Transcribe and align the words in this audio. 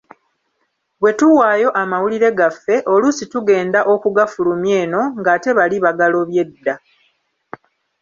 Bwe 1.01 1.11
tuwaayo 1.19 1.69
amawulire 1.81 2.29
gaffe, 2.39 2.75
oluusi 2.93 3.23
tugenda 3.33 3.79
okugafulumya 3.93 4.75
eno 4.83 5.01
ng’ate 5.19 5.49
bali 5.57 5.77
bagalobye 5.85 6.43
dda. 6.49 6.75